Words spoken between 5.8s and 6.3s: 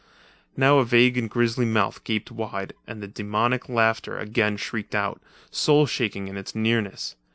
shaking